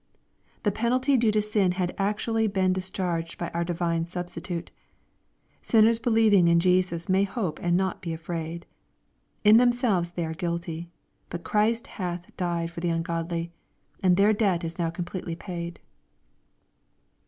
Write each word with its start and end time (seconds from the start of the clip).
The 0.63 0.71
penalty 0.71 1.15
due 1.15 1.31
to 1.31 1.43
sin 1.43 1.73
has 1.73 1.91
actually 1.95 2.47
been 2.47 2.73
discharged 2.73 3.37
by 3.37 3.49
our 3.49 3.63
Divine 3.63 4.07
Substitute. 4.07 4.71
Sinners 5.61 5.99
believing 5.99 6.47
in 6.47 6.59
Jesus 6.59 7.07
may 7.07 7.23
hope 7.23 7.59
and 7.61 7.77
not 7.77 8.01
be 8.01 8.11
afraid. 8.11 8.65
In 9.43 9.57
themselves 9.57 10.09
they 10.09 10.25
are 10.25 10.33
guilty. 10.33 10.89
But 11.29 11.43
Christ 11.43 11.85
hath 11.85 12.35
died 12.35 12.71
for 12.71 12.79
the 12.79 12.89
ungodly; 12.89 13.51
and 14.01 14.17
their 14.17 14.33
debt 14.33 14.63
is 14.63 14.79
now 14.79 14.89
completely 14.89 15.35
paid. 15.35 15.79